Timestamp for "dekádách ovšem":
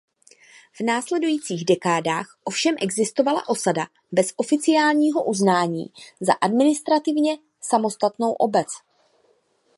1.65-2.75